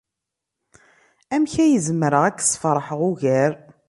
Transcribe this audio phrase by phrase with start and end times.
[1.33, 3.51] Amek ay zemreɣ ad k-sfeṛḥeɣ ugar?